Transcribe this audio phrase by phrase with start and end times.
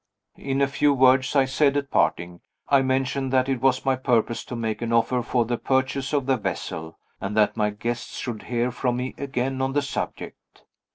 [0.39, 4.43] In a few words I said at parting, I mentioned that it was my purpose
[4.45, 8.41] to make an offer for the purchase of the vessel, and that my guests should
[8.41, 10.63] hear from me again on the subject.